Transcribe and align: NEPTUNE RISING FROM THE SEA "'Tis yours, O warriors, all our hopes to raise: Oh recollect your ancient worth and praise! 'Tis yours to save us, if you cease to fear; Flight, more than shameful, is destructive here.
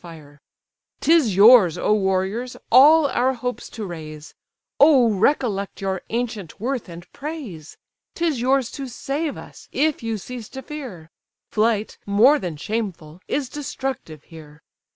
NEPTUNE 0.03 0.13
RISING 0.21 0.33
FROM 0.33 0.39
THE 0.39 0.49
SEA 0.49 0.97
"'Tis 1.19 1.35
yours, 1.35 1.77
O 1.77 1.93
warriors, 1.93 2.57
all 2.71 3.05
our 3.09 3.33
hopes 3.35 3.69
to 3.69 3.85
raise: 3.85 4.33
Oh 4.79 5.13
recollect 5.13 5.79
your 5.79 6.01
ancient 6.09 6.59
worth 6.59 6.89
and 6.89 7.05
praise! 7.13 7.77
'Tis 8.15 8.41
yours 8.41 8.71
to 8.71 8.87
save 8.87 9.37
us, 9.37 9.69
if 9.71 10.01
you 10.01 10.17
cease 10.17 10.49
to 10.49 10.63
fear; 10.63 11.11
Flight, 11.51 11.99
more 12.07 12.39
than 12.39 12.57
shameful, 12.57 13.19
is 13.27 13.47
destructive 13.47 14.23
here. 14.23 14.63